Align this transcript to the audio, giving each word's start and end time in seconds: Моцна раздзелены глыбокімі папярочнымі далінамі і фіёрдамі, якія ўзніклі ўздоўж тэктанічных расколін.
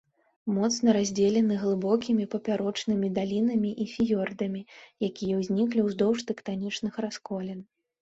Моцна 0.53 0.95
раздзелены 0.97 1.57
глыбокімі 1.63 2.25
папярочнымі 2.33 3.07
далінамі 3.19 3.69
і 3.87 3.89
фіёрдамі, 3.95 4.65
якія 5.11 5.33
ўзніклі 5.45 5.81
ўздоўж 5.93 6.29
тэктанічных 6.35 6.93
расколін. 7.11 7.59